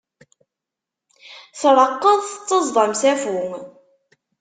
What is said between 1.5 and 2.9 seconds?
Treqqeḍ tettaẓeḍ